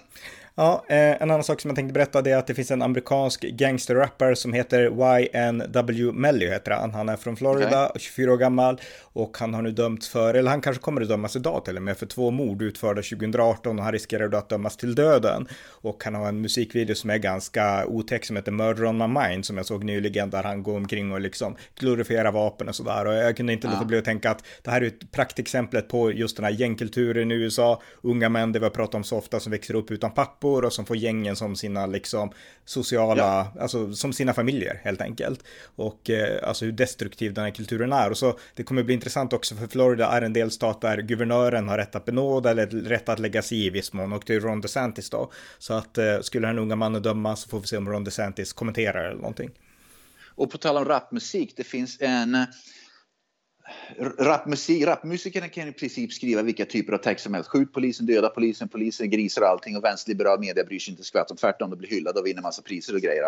[0.56, 3.42] Ja, eh, en annan sak som jag tänkte berätta är att det finns en amerikansk
[3.42, 6.92] gangsterrapper som heter YNW Melly heter han.
[6.92, 8.02] Han är från Florida, okay.
[8.02, 8.82] 24 år gammal
[9.14, 11.84] och han har nu dömts för, eller han kanske kommer att dömas idag till och
[11.84, 15.48] med, för två mord utförda 2018 och han riskerar då att dömas till döden.
[15.66, 19.46] Och han har en musikvideo som är ganska otäck som heter Murder on my mind
[19.46, 23.06] som jag såg nyligen där han går omkring och liksom glorifierar vapen och sådär.
[23.06, 23.74] Och jag kunde inte ja.
[23.74, 27.32] låta bli att tänka att det här är ett praktexemplet på just den här gängkulturen
[27.32, 27.82] i USA.
[28.02, 30.74] Unga män, det vi har pratat om så ofta, som växer upp utan pappor och
[30.74, 32.32] som får gängen som sina liksom
[32.66, 33.62] sociala, ja.
[33.62, 35.44] alltså som sina familjer helt enkelt.
[35.76, 38.10] Och eh, alltså hur destruktiv den här kulturen är.
[38.10, 41.78] Och så det kommer bli intressant också för Florida är en delstat där guvernören har
[41.78, 44.62] rätt att benåda eller rätt att lägga sig i viss mån och det är Ron
[44.62, 45.32] DeSantis då.
[45.58, 48.54] Så att eh, skulle den unga mannen dömas så får vi se om Ron DeSantis
[48.54, 49.52] kommenterar eller någonting.
[50.36, 52.46] Och på tal om rapmusik, det finns en eh,
[54.20, 57.50] rapmusik, rapmusikerna kan i princip skriva vilka typer av text som helst.
[57.50, 59.78] Skjut polisen, döda polisen, polisen, grisar och allting.
[59.78, 61.70] Och vänsterliberal media bryr sig inte skvatt om tvärtom.
[61.70, 63.24] De blir hyllade och vinner massa priser och grejer.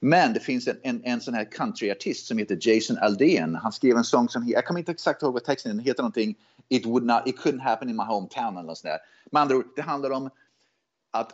[0.00, 3.54] Men det finns en, en, en sån här countryartist som heter Jason Aldean.
[3.54, 6.02] Han skrev en sång som, jag kommer inte exakt ihåg vad texten är, den heter
[6.02, 6.36] någonting
[6.68, 8.98] It, would not, it couldn't happen in my hometown eller något sånt där.
[9.32, 10.30] Med andra ord, det handlar om
[11.10, 11.32] att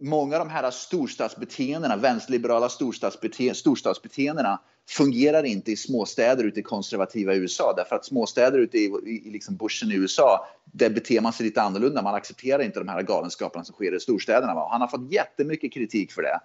[0.00, 7.34] många av de här storstadsbeteendena, vänsterliberala storstadsbete storstadsbeteendena fungerar inte i småstäder ute i konservativa
[7.34, 7.74] USA.
[7.76, 11.46] Därför att småstäder ute i, i, i liksom bushen i USA, där beter man sig
[11.46, 12.02] lite annorlunda.
[12.02, 14.54] Man accepterar inte de här galenskaperna som sker i storstäderna.
[14.54, 14.68] Va?
[14.70, 16.40] Han har fått jättemycket kritik för det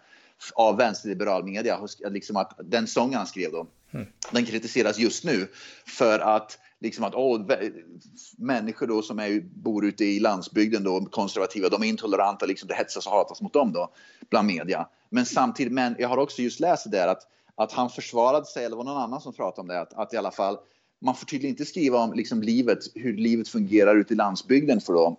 [0.56, 1.80] av vänsterliberal media.
[2.10, 4.08] Liksom att den sången han skrev då, mm.
[4.32, 5.48] den kritiseras just nu
[5.86, 7.42] för att liksom att åh,
[8.38, 12.76] människor då som är, bor ute i landsbygden då, konservativa, de är intoleranta, liksom det
[12.76, 13.94] hetsas och hatas mot dem då
[14.30, 14.88] bland media.
[15.10, 18.66] Men samtidigt, men jag har också just läst det där att, att han försvarade sig,
[18.66, 20.58] eller var någon annan som pratade om det, att, att i alla fall
[21.02, 24.94] man får tydligen inte skriva om liksom livet, hur livet fungerar ute i landsbygden för,
[24.94, 25.16] dem,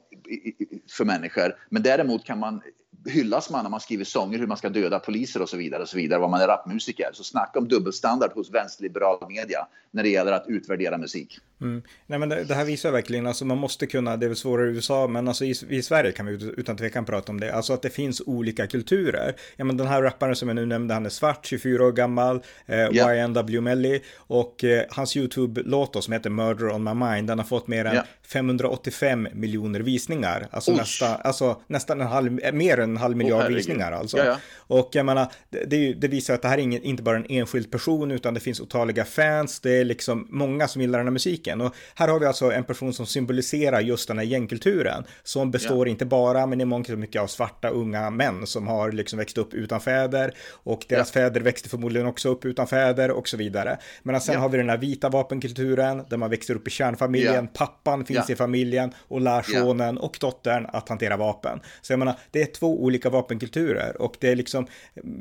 [0.90, 1.54] för människor.
[1.70, 2.60] Men däremot kan man
[3.06, 5.88] hyllas man när man skriver sånger hur man ska döda poliser och så vidare och
[5.88, 7.10] så vidare, vad man är rapmusiker.
[7.12, 11.38] Så snacka om dubbelstandard hos vänsterliberal media när det gäller att utvärdera musik.
[11.60, 11.82] Mm.
[12.06, 14.70] Nej men det, det, här visar verkligen, alltså man måste kunna, det är väl svårare
[14.70, 17.72] i USA, men alltså i, i Sverige kan vi utan tvekan prata om det, alltså
[17.72, 19.34] att det finns olika kulturer.
[19.56, 22.42] Ja men den här rapparen som jag nu nämnde, han är svart, 24 år gammal,
[22.66, 23.24] eh, yeah.
[23.24, 27.66] YNW Melly, och eh, hans YouTube-låt som heter Murder on my mind, den har fått
[27.66, 28.06] mer än yeah.
[28.22, 33.54] 585 miljoner visningar, alltså, nästa, alltså nästan en halv, mer än en halv miljard oh,
[33.54, 34.18] visningar alltså.
[34.18, 34.36] Ja, ja.
[34.56, 37.70] Och jag menar, det, det, visar att det här är ingen, inte bara en enskild
[37.70, 41.47] person, utan det finns otaliga fans, det är liksom många som gillar den här musiken.
[41.54, 45.86] Och här har vi alltså en person som symboliserar just den här gängkulturen, som består
[45.86, 45.90] ja.
[45.90, 49.38] inte bara, men i mångt och mycket av svarta unga män som har liksom växt
[49.38, 53.78] upp utan fäder, och deras fäder växte förmodligen också upp utan fäder och så vidare.
[54.02, 58.04] Men sen har vi den här vita vapenkulturen, där man växer upp i kärnfamiljen, pappan
[58.04, 61.60] finns i familjen och lär sonen och dottern att hantera vapen.
[61.82, 64.66] Så jag menar, det är två olika vapenkulturer och det är liksom,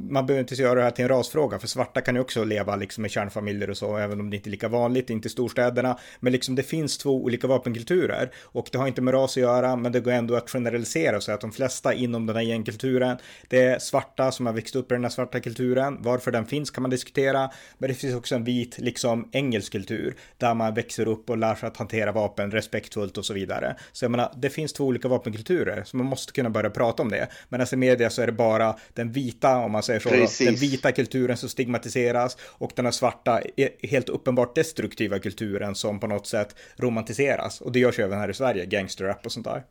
[0.10, 2.76] man behöver inte göra det här till en rasfråga, för svarta kan ju också leva
[2.76, 5.98] liksom i kärnfamiljer och så, även om det inte är lika vanligt, inte i storstäderna,
[6.20, 9.76] men liksom det finns två olika vapenkulturer och det har inte med ras att göra,
[9.76, 13.64] men det går ändå att generalisera så att de flesta inom den här gängkulturen, det
[13.64, 16.82] är svarta som har växt upp i den här svarta kulturen, varför den finns kan
[16.82, 21.30] man diskutera, men det finns också en vit, liksom engelsk kultur, där man växer upp
[21.30, 23.76] och lär sig att hantera vapen respektfullt och så vidare.
[23.92, 27.10] Så jag menar, det finns två olika vapenkulturer, så man måste kunna börja prata om
[27.10, 27.28] det.
[27.50, 30.56] Men alltså i media så är det bara den vita, om man säger så, den
[30.56, 33.42] vita kulturen som stigmatiseras och den här svarta,
[33.84, 37.62] helt uppenbart destruktiva kulturen som på något sätt romantiseras.
[37.62, 39.64] Och det görs ju även här i Sverige, gangsterrap och sånt där.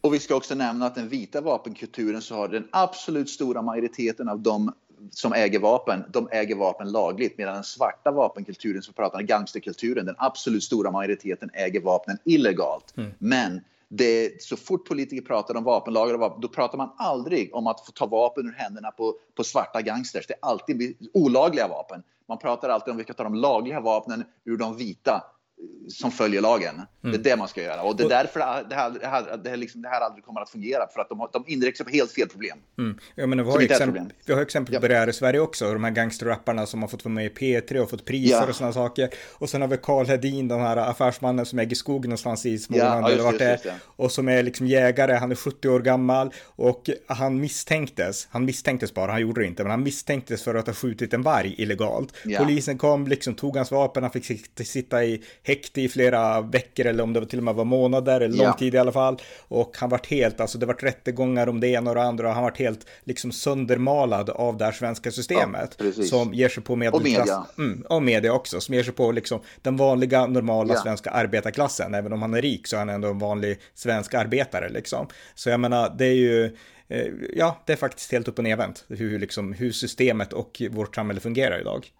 [0.00, 4.28] Och vi ska också nämna att den vita vapenkulturen så har den absolut stora majoriteten
[4.28, 4.72] av de
[5.10, 7.38] som äger vapen, de äger vapen lagligt.
[7.38, 12.96] Medan den svarta vapenkulturen, som pratar om gangsterkulturen, den absolut stora majoriteten äger vapnen illegalt.
[12.96, 13.10] Mm.
[13.18, 17.86] Men det, så fort politiker pratar om vapenlagar, vapen, då pratar man aldrig om att
[17.86, 20.26] få ta vapen ur händerna på, på svarta gangsters.
[20.26, 22.02] Det är alltid olagliga vapen.
[22.28, 25.24] Man pratar alltid om att vi ska ta de lagliga vapnen ur de vita
[25.92, 26.82] som följer lagen.
[27.04, 27.12] Mm.
[27.12, 27.82] Det är det man ska göra.
[27.82, 28.64] Och det är därför det här,
[29.00, 30.88] det här, det här, liksom, det här aldrig kommer att fungera.
[30.94, 32.58] För att de, de inriktar på helt fel problem.
[32.78, 32.98] Mm.
[33.14, 35.72] Ja, men vi, har exempel, vi har exempel på det här i Sverige också.
[35.72, 38.48] De här gangsterrapparna som har fått vara med i P3 och fått priser ja.
[38.48, 39.08] och sådana saker.
[39.32, 43.04] Och sen har vi Karl Hedin, den här affärsmannen som äger skog någonstans i Småland.
[43.04, 43.74] Ja, eller vart det är.
[43.84, 46.32] Och som är liksom jägare, han är 70 år gammal.
[46.46, 50.66] Och han misstänktes, han misstänktes bara, han gjorde det inte, men han misstänktes för att
[50.66, 52.14] ha skjutit en varg illegalt.
[52.24, 52.38] Ja.
[52.38, 54.24] Polisen kom, liksom tog hans vapen, han fick
[54.66, 58.36] sitta i häkte i flera veckor eller om det till och med var månader eller
[58.36, 58.52] lång ja.
[58.52, 59.16] tid i alla fall.
[59.48, 62.34] Och han vart helt, alltså det vart rättegångar om det ena och det andra och
[62.34, 65.78] han vart helt liksom söndermalad av det här svenska systemet.
[65.78, 67.02] Ja, som ger sig på medelklass.
[67.02, 67.46] Och media.
[67.58, 70.82] Mm, och media också, som ger sig på liksom den vanliga normala ja.
[70.82, 71.94] svenska arbetarklassen.
[71.94, 75.06] Även om han är rik så är han ändå en vanlig svensk arbetare liksom.
[75.34, 76.44] Så jag menar, det är ju
[76.88, 80.94] eh, Ja, det är faktiskt helt upp och nervänt hur, liksom, hur systemet och vårt
[80.94, 81.90] samhälle fungerar idag.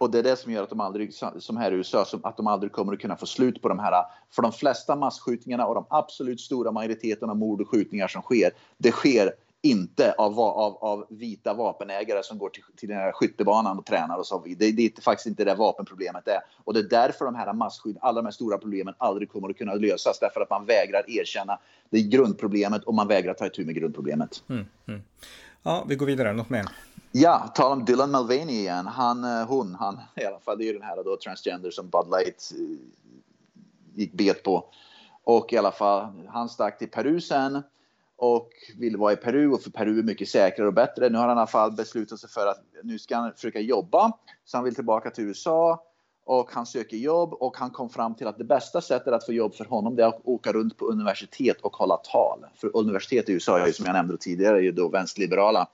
[0.00, 2.46] Och det är det som gör att de aldrig, som här i USA, att de
[2.46, 4.04] aldrig kommer att kunna få slut på de här.
[4.30, 8.50] För de flesta massskjutningarna och de absolut stora majoriteten av mord och skjutningar som sker,
[8.78, 9.32] det sker
[9.62, 14.18] inte av, av, av vita vapenägare som går till, till den här skyttebanan och tränar
[14.18, 14.44] och så.
[14.58, 16.40] Det, det är faktiskt inte det vapenproblemet är.
[16.64, 19.58] Och det är därför de här massskjut, alla de här stora problemen aldrig kommer att
[19.58, 20.18] kunna lösas.
[20.20, 21.58] Därför att man vägrar erkänna
[21.90, 24.42] det är grundproblemet och man vägrar ta itu med grundproblemet.
[24.48, 25.02] Mm, mm.
[25.62, 26.32] Ja, vi går vidare.
[26.32, 26.66] Något mer?
[27.12, 28.86] Ja, tala om Dylan Mulvaney igen.
[28.86, 31.88] Han, eh, hon, han i alla fall, det är ju den här då transgender som
[31.88, 32.76] Bud Light eh,
[33.94, 34.64] gick bet på.
[35.24, 37.62] Och i alla fall, han stack till Peru sen
[38.16, 41.08] och ville vara i Peru och för Peru är mycket säkrare och bättre.
[41.08, 44.12] Nu har han i alla fall beslutat sig för att nu ska han försöka jobba.
[44.44, 45.84] Så han vill tillbaka till USA
[46.24, 49.32] och han söker jobb och han kom fram till att det bästa sättet att få
[49.32, 52.46] jobb för honom det är att åka runt på universitet och hålla tal.
[52.54, 55.68] För universitet i USA är ju som jag nämnde tidigare är ju då vänsterliberala.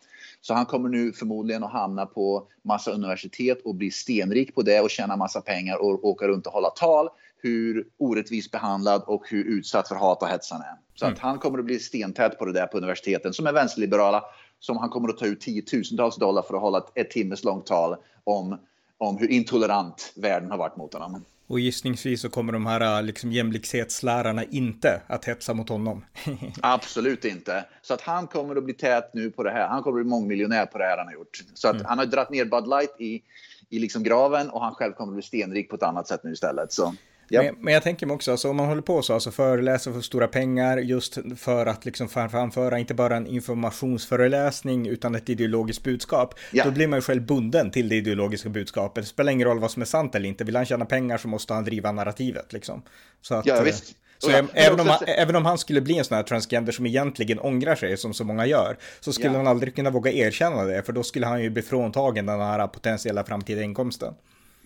[0.46, 4.80] Så han kommer nu förmodligen att hamna på massa universitet och bli stenrik på det
[4.80, 7.08] och tjäna massa pengar och åka runt och hålla tal
[7.42, 10.74] hur orättvist behandlad och hur utsatt för hat och hets han är.
[10.94, 11.14] Så mm.
[11.14, 14.24] att han kommer att bli stentät på det där på universiteten som är vänsterliberala
[14.58, 17.66] som han kommer att ta ut tiotusentals dollar för att hålla ett, ett timmes långt
[17.66, 18.58] tal om,
[18.98, 21.24] om hur intolerant världen har varit mot honom.
[21.48, 26.04] Och gissningsvis så kommer de här liksom, jämlikhetslärarna inte att hetsa mot honom.
[26.62, 27.64] Absolut inte.
[27.82, 29.68] Så att han kommer att bli tät nu på det här.
[29.68, 31.44] Han kommer att bli mångmiljonär på det här han har gjort.
[31.54, 31.86] Så att mm.
[31.86, 33.22] han har dragit ner Bud Light i,
[33.70, 36.32] i liksom graven och han själv kommer att bli stenrik på ett annat sätt nu
[36.32, 36.72] istället.
[36.72, 36.94] Så.
[37.28, 37.42] Ja.
[37.42, 40.00] Men, men, jag tänker mig också, alltså, om man håller på så, alltså föreläser för
[40.00, 46.34] stora pengar just för att liksom framföra inte bara en informationsföreläsning utan ett ideologiskt budskap,
[46.52, 46.64] ja.
[46.64, 49.04] då blir man ju själv bunden till det ideologiska budskapet.
[49.04, 51.28] Det spelar ingen roll vad som är sant eller inte, vill han tjäna pengar så
[51.28, 52.82] måste han driva narrativet liksom.
[53.22, 53.90] Så att, ja, visst.
[53.90, 56.72] Eh, så ja, även, om han, även om han skulle bli en sån här transgender
[56.72, 59.36] som egentligen ångrar sig, som så många gör, så skulle ja.
[59.36, 62.66] han aldrig kunna våga erkänna det, för då skulle han ju bli fråntagen den här
[62.66, 64.14] potentiella framtida inkomsten.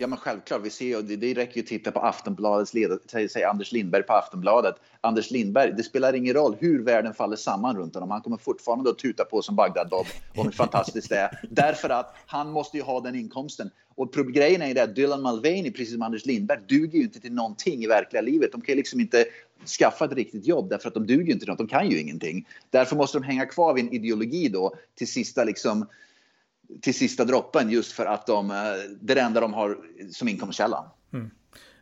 [0.01, 0.61] Ja, men självklart.
[0.65, 4.03] Vi ser ju, det, det räcker ju att titta på Aftonbladets ledare, säg Anders Lindberg
[4.03, 4.75] på Aftonbladet.
[5.01, 8.11] Anders Lindberg, det spelar ingen roll hur världen faller samman runt honom.
[8.11, 11.41] Han kommer fortfarande att tuta på som Bagdad-Bob om hur fantastiskt det är.
[11.51, 13.71] Därför att han måste ju ha den inkomsten.
[13.95, 17.21] Och grejen är ju det att Dylan Mulvaney, precis som Anders Lindberg, duger ju inte
[17.21, 18.53] till någonting i verkliga livet.
[18.53, 19.25] De kan ju liksom inte
[19.79, 21.59] skaffa ett riktigt jobb därför att de duger inte till något.
[21.59, 22.47] De kan ju ingenting.
[22.71, 25.87] Därför måste de hänga kvar vid en ideologi då till sista liksom
[26.81, 28.57] till sista droppen just för att de, eh,
[29.01, 29.79] det är det enda de har
[30.13, 30.91] som inkomstkälla.
[31.13, 31.31] Mm.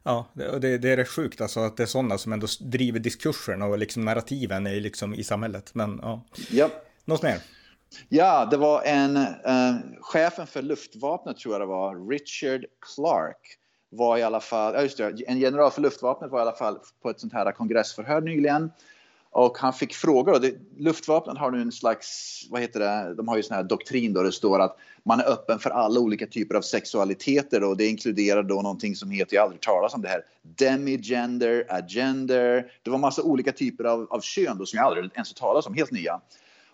[0.03, 3.63] Ja, det, det, är rätt sjukt alltså att det är sådana som ändå driver diskursen
[3.63, 5.71] och liksom narrativen i, liksom, i samhället.
[5.75, 6.71] Men ja, ja.
[7.05, 7.41] något mer?
[8.09, 12.65] Ja, det var en, eh, chefen för luftvapnet tror jag det var, Richard
[12.97, 13.59] Clark,
[13.91, 16.79] var i alla fall, ja just det, en general för luftvapnet var i alla fall
[17.03, 18.71] på ett sånt här kongressförhör nyligen
[19.39, 20.33] och han fick frågor.
[20.33, 23.63] Och det, luftvapnet har nu en slags, vad heter det, de har ju sån här
[23.63, 27.77] doktrin då det står att man är öppen för alla olika typer av sexualiteter och
[27.77, 32.73] det inkluderar då någonting som heter, jag har aldrig talas om det här, demigender, agender.
[32.83, 35.67] Det var massa olika typer av, av kön då som jag aldrig ens har talas
[35.67, 36.21] om, helt nya.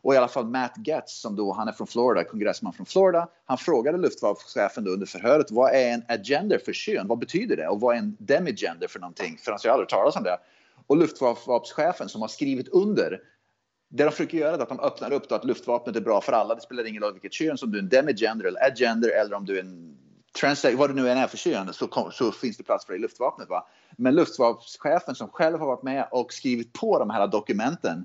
[0.03, 3.29] Och i alla fall Matt Getz, som då, han är från Florida, kongressman från Florida,
[3.45, 7.09] han frågade luftvapenchefen under förhöret vad är en agender för kön?
[7.09, 7.69] Vad betyder det?
[7.69, 9.39] Och vad är en demigender för någonting?
[9.43, 10.39] För han har aldrig talas om det
[10.87, 13.21] och luftvapnschefen som har skrivit under
[13.89, 16.33] det de försöker göra är att de öppnar upp då att luftvapnet är bra för
[16.33, 16.55] alla.
[16.55, 19.45] Det spelar ingen roll vilket kön, som du är en demigender eller agender eller om
[19.45, 19.99] du är en
[20.41, 22.93] translate, vad det nu än är för kön, så, kom, så finns det plats för
[22.93, 23.49] det i luftvapnet.
[23.49, 23.67] Va?
[23.97, 28.05] Men luftvapenschefen som själv har varit med och skrivit på de här dokumenten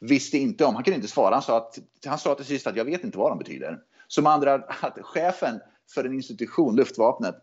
[0.00, 1.34] visste inte om, han kunde inte svara.
[1.34, 3.78] Han sa, att, han sa till sist att jag vet inte vad de betyder.
[4.06, 5.60] Som andra att chefen
[5.94, 7.34] för en institution, luftvapnet,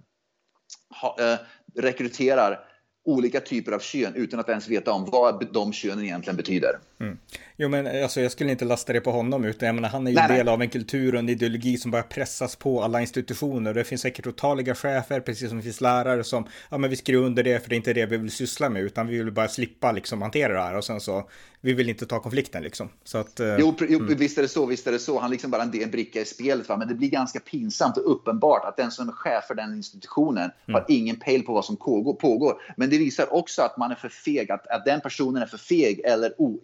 [1.01, 1.39] ha, eh,
[1.75, 2.72] rekryterar
[3.05, 6.79] olika typer av kön utan att ens veta om vad de könen egentligen betyder.
[6.99, 7.17] Mm.
[7.57, 10.11] Jo, men alltså, jag skulle inte lasta det på honom, utan jag menar, han är
[10.11, 10.53] ju nej, del nej.
[10.53, 13.73] av en kultur och en ideologi som bara pressas på alla institutioner.
[13.73, 17.23] Det finns säkert otaliga chefer, precis som det finns lärare som, ja men vi skriver
[17.23, 19.47] under det för det är inte det vi vill syssla med, utan vi vill bara
[19.47, 21.29] slippa liksom hantera det här och sen så,
[21.65, 22.89] vi vill inte ta konflikten liksom.
[23.03, 24.17] Så att, eh, jo, jo mm.
[24.17, 25.19] visst är det så, visst är det så.
[25.19, 26.77] Han liksom bara en, en bricka i spelet, va?
[26.77, 30.51] men det blir ganska pinsamt och uppenbart att den som är chef för den institutionen
[30.67, 30.73] mm.
[30.73, 32.61] har ingen pejl på vad som pågår.
[32.77, 35.57] Men det visar också att man är för feg, att, att den personen är för
[35.57, 36.59] feg eller o,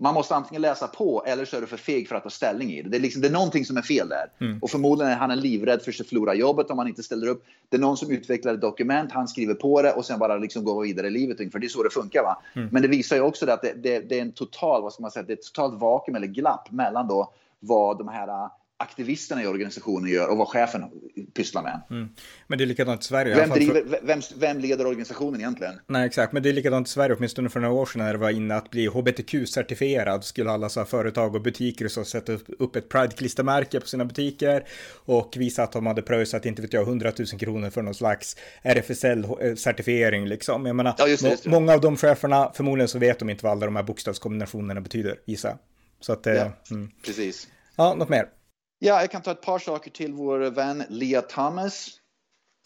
[0.00, 2.70] man måste antingen läsa på eller så är du för feg för att ta ställning
[2.72, 2.88] i det.
[2.88, 4.26] Det är, liksom, det är någonting som är fel där.
[4.46, 4.58] Mm.
[4.62, 7.44] Och förmodligen är han en livrädd för att förlora jobbet om han inte ställer upp.
[7.68, 10.64] Det är någon som utvecklar ett dokument, han skriver på det och sen bara liksom
[10.64, 11.52] går vidare i livet.
[11.52, 12.22] För det är så det funkar.
[12.22, 12.42] Va?
[12.56, 12.68] Mm.
[12.72, 15.10] Men det visar ju också att det, det, det, är en total, vad ska man
[15.10, 18.48] säga, det är ett totalt vakuum eller glapp mellan då vad de här
[18.80, 20.84] aktivisterna i organisationen gör och vad chefen
[21.34, 21.80] pysslar med.
[21.90, 22.08] Mm.
[22.46, 23.36] Men det är likadant i Sverige.
[23.36, 25.74] Vem, driver, vem, vem, leder organisationen egentligen?
[25.86, 26.32] Nej, exakt.
[26.32, 28.56] Men det är likadant i Sverige, åtminstone för några år sedan när det var inne
[28.56, 30.20] att bli hbtq-certifierad.
[30.20, 35.34] Skulle alla så företag och butiker så sätta upp ett Pride-klistermärke på sina butiker och
[35.36, 40.26] visa att de hade pröjsat, inte vet jag, 100 000 kronor för någon slags RFSL-certifiering
[40.26, 40.66] liksom.
[40.66, 41.50] Jag menar, ja, just det, just det.
[41.50, 45.18] många av de cheferna, förmodligen så vet de inte vad alla de här bokstavskombinationerna betyder,
[45.26, 45.58] gissa.
[46.00, 46.90] Så att, ja, mm.
[47.06, 47.48] precis.
[47.76, 48.26] Ja, något mer?
[48.82, 51.90] Ja, jag kan ta ett par saker till vår vän Leah Thomas.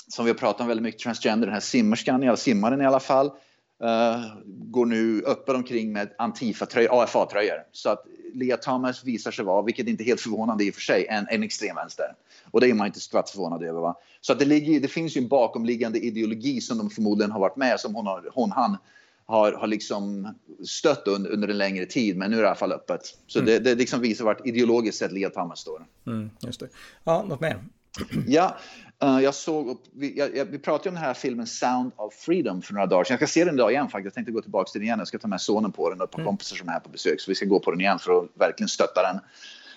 [0.08, 3.00] Som vi har pratat om väldigt mycket, transgender, den här simmerskan, eller simmaren i alla
[3.00, 3.26] fall.
[3.26, 7.62] uh, går nu öppen omkring med Antifa-tröjor, AFA-tröjor.
[7.72, 10.80] Så att Lea Thomas visar sig vara, vilket inte är helt förvånande i och för
[10.80, 12.06] sig, en, en extremvänster.
[12.50, 13.80] Och det är man inte skvatt förvånad över.
[13.80, 13.96] Va?
[14.20, 17.56] Så att det, ligger, det finns ju en bakomliggande ideologi som de förmodligen har varit
[17.56, 18.76] med, som hon, har, hon han
[19.26, 20.34] har, har liksom
[20.66, 23.00] stött under, under en längre tid, men nu är det i alla fall öppet.
[23.26, 23.46] Så mm.
[23.46, 25.86] det, det liksom visar vart ideologiskt sett Thomas står.
[26.06, 26.68] Mm, just det.
[27.04, 27.64] Ja, något mer?
[28.26, 28.56] ja,
[29.04, 32.74] uh, jag såg, vi, jag, vi pratade om den här filmen Sound of Freedom för
[32.74, 33.16] några dagar sedan.
[33.20, 34.04] Jag ska se den idag igen faktiskt.
[34.04, 34.98] Jag tänkte gå tillbaka till den igen.
[34.98, 36.26] Jag ska ta med sonen på den och ett par mm.
[36.26, 37.20] kompisar som är här på besök.
[37.20, 39.20] Så vi ska gå på den igen för att verkligen stötta den.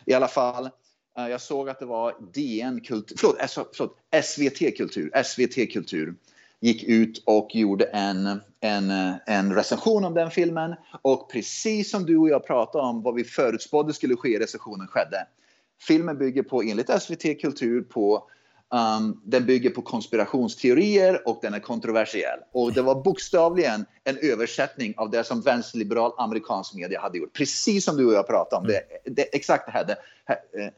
[0.06, 0.70] I alla fall,
[1.20, 6.16] uh, jag såg att det var DN Kultur, förlåt, förlåt SVT Kultur, SVT Kultur
[6.62, 8.92] gick ut och gjorde en, en,
[9.26, 10.76] en recension om den filmen.
[11.02, 14.88] Och precis som du och jag pratade om vad vi förutspådde skulle ske i recensionen
[14.88, 15.28] skedde.
[15.88, 18.30] Filmen bygger på, enligt SVT Kultur, på
[18.70, 22.40] Um, den bygger på konspirationsteorier och den är kontroversiell.
[22.52, 27.34] Och det var bokstavligen en översättning av det som vänsterliberal amerikansk media hade gjort.
[27.34, 28.68] Precis som du och jag pratade om.
[28.68, 29.98] Det, det exakt det hade,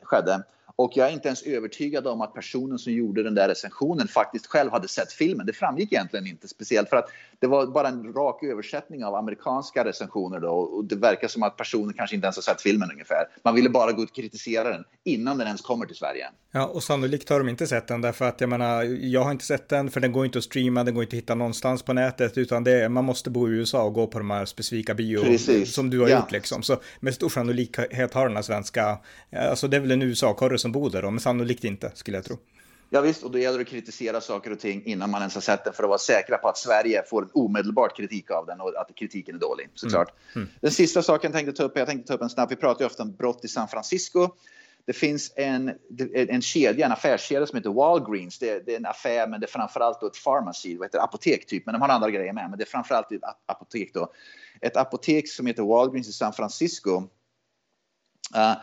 [0.01, 0.43] skedde.
[0.79, 4.47] Och jag är inte ens övertygad om att personen som gjorde den där recensionen faktiskt
[4.47, 5.45] själv hade sett filmen.
[5.45, 9.85] Det framgick egentligen inte speciellt för att det var bara en rak översättning av amerikanska
[9.85, 13.25] recensioner då och det verkar som att personen kanske inte ens har sett filmen ungefär.
[13.43, 16.27] Man ville bara gå ut och kritisera den innan den ens kommer till Sverige.
[16.51, 19.45] Ja, och sannolikt har de inte sett den därför att jag menar, jag har inte
[19.45, 21.93] sett den för den går inte att streama, den går inte att hitta någonstans på
[21.93, 25.21] nätet utan det man måste bo i USA och gå på de här specifika bio
[25.21, 25.73] Precis.
[25.73, 26.19] som du har ja.
[26.19, 26.63] gjort liksom.
[26.63, 28.97] Så med stor sannolikhet har den här svenska,
[29.49, 32.25] alltså det är väl en USA-korre som bor där då, men sannolikt inte skulle jag
[32.25, 32.37] tro.
[32.89, 35.41] Ja, visst, och då gäller det att kritisera saker och ting innan man ens har
[35.41, 38.61] sett den för att vara säkra på att Sverige får en omedelbart kritik av den
[38.61, 40.13] och att kritiken är dålig, såklart.
[40.35, 40.45] Mm.
[40.47, 40.55] Mm.
[40.61, 42.81] Den sista saken jag tänkte ta upp, jag tänkte ta upp en snabb, vi pratar
[42.81, 44.29] ju ofta om brott i San Francisco.
[44.85, 45.71] Det finns en,
[46.13, 48.39] en kedja, en affärskedja som heter Walgreens.
[48.39, 51.65] Det, det är en affär, men det är framförallt ett pharmacy, vad heter apotek typ,
[51.65, 54.13] men de har andra grejer med, men det är framförallt ett apotek då.
[54.61, 56.97] Ett apotek som heter Walgreens i San Francisco
[58.35, 58.53] uh,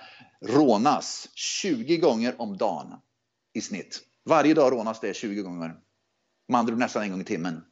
[0.41, 2.95] rånas 20 gånger om dagen
[3.53, 4.01] i snitt.
[4.25, 5.75] Varje dag rånas det 20 gånger.
[6.49, 7.65] Med andra nästan en gång i timmen.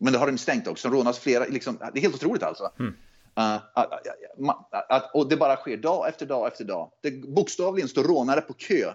[0.00, 0.88] Men det har de stängt också.
[0.88, 2.70] De rånas flera, liksom, det är helt otroligt alltså.
[2.78, 2.94] Mm.
[3.38, 6.90] Uh, att, att, att, och det bara sker dag efter dag efter dag.
[7.00, 8.92] Det bokstavligen står rånare på kö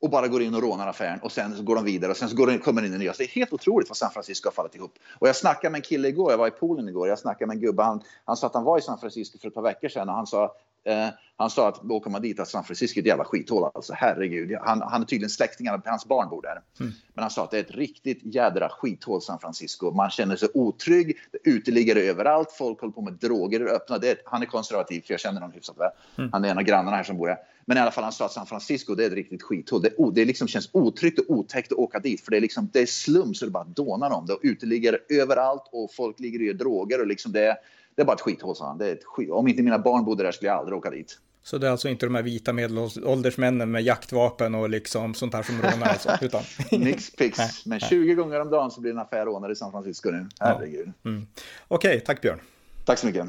[0.00, 2.46] och bara går in och rånar affären och sen går de vidare och sen går
[2.46, 3.12] de, kommer in i nya.
[3.12, 4.98] Så det är helt otroligt vad San Francisco har fallit ihop.
[5.18, 7.54] Och jag snackade med en kille igår, jag var i poolen igår, jag snackade med
[7.54, 9.88] en gubbe, han, han sa att han var i San Francisco för ett par veckor
[9.88, 13.02] sedan och han sa Eh, han sa att åker man dit att San Francisco är
[13.02, 13.70] ett jävla skithål.
[13.74, 14.58] Alltså, herregud.
[14.60, 16.62] Han, han är tydligen släktingar, hans barn bor där.
[16.80, 16.92] Mm.
[17.14, 19.90] Men han sa att det är ett riktigt jädra skithål San Francisco.
[19.90, 23.98] Man känner sig otrygg, det uteliggare överallt, folk håller på med droger och öppna.
[23.98, 25.90] Det, han är konservativ, för jag känner honom hyfsat väl.
[26.18, 26.30] Mm.
[26.32, 27.38] Han är en av grannarna här som bor här.
[27.64, 29.82] Men i alla fall, han sa att San Francisco det är ett riktigt skithål.
[29.82, 32.80] Det, det liksom känns otryggt och otäckt att åka dit, för det är, liksom, det
[32.80, 34.32] är slum så det bara dånar om det.
[34.32, 37.56] Och uteliggare överallt och folk ligger och gör droger och liksom det
[37.98, 38.78] det är bara ett skithål, sa han.
[38.78, 39.30] Det är ett skit.
[39.30, 41.18] Om inte mina barn bodde där skulle jag aldrig åka dit.
[41.42, 45.42] Så det är alltså inte de här vita medelåldersmännen med jaktvapen och liksom sånt här
[45.42, 46.18] som rånar alltså?
[46.20, 46.42] Utan...
[46.70, 47.66] Nix pix.
[47.66, 50.28] Men 20 gånger om dagen så blir det en affär rånare i San Francisco nu.
[50.40, 50.92] Herregud.
[51.02, 51.10] Ja.
[51.10, 51.26] Mm.
[51.68, 52.40] Okej, okay, tack Björn.
[52.84, 53.26] Tack så mycket.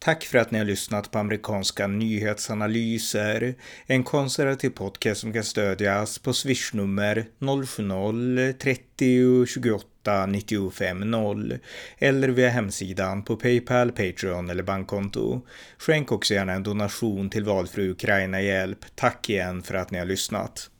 [0.00, 3.54] Tack för att ni har lyssnat på amerikanska nyhetsanalyser.
[3.86, 11.58] En konservativ podcast som kan stödjas på swishnummer 070-30 28 950
[11.98, 15.40] eller via hemsidan på Paypal, Patreon eller bankkonto.
[15.78, 18.78] Skänk också gärna en donation till valfri Ukraina-hjälp.
[18.94, 20.70] Tack igen för att ni har lyssnat.